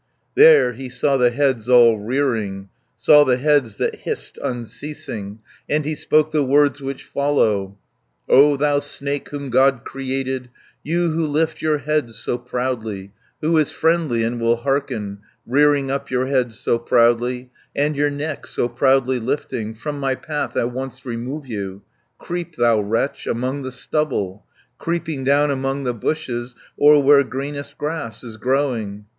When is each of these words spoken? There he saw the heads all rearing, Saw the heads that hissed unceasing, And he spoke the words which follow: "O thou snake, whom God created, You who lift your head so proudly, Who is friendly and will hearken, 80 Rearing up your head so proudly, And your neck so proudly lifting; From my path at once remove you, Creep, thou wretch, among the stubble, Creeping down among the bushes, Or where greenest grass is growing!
There 0.33 0.73
he 0.73 0.89
saw 0.89 1.15
the 1.17 1.29
heads 1.29 1.69
all 1.69 1.99
rearing, 1.99 2.69
Saw 2.97 3.23
the 3.23 3.37
heads 3.37 3.75
that 3.75 3.97
hissed 3.97 4.39
unceasing, 4.43 5.41
And 5.69 5.85
he 5.85 5.93
spoke 5.93 6.31
the 6.31 6.41
words 6.43 6.81
which 6.81 7.03
follow: 7.03 7.77
"O 8.27 8.57
thou 8.57 8.79
snake, 8.79 9.29
whom 9.29 9.51
God 9.51 9.81
created, 9.85 10.49
You 10.81 11.11
who 11.11 11.23
lift 11.27 11.61
your 11.61 11.77
head 11.77 12.13
so 12.13 12.39
proudly, 12.39 13.13
Who 13.41 13.59
is 13.59 13.69
friendly 13.71 14.23
and 14.23 14.41
will 14.41 14.55
hearken, 14.55 15.19
80 15.43 15.43
Rearing 15.53 15.91
up 15.91 16.09
your 16.09 16.25
head 16.25 16.53
so 16.55 16.79
proudly, 16.79 17.51
And 17.75 17.95
your 17.95 18.09
neck 18.09 18.47
so 18.47 18.67
proudly 18.67 19.19
lifting; 19.19 19.75
From 19.75 19.99
my 19.99 20.15
path 20.15 20.57
at 20.57 20.71
once 20.71 21.05
remove 21.05 21.45
you, 21.45 21.83
Creep, 22.17 22.55
thou 22.55 22.81
wretch, 22.81 23.27
among 23.27 23.61
the 23.61 23.69
stubble, 23.71 24.45
Creeping 24.79 25.23
down 25.25 25.51
among 25.51 25.83
the 25.83 25.93
bushes, 25.93 26.55
Or 26.75 27.03
where 27.03 27.23
greenest 27.23 27.77
grass 27.77 28.23
is 28.23 28.37
growing! 28.37 29.05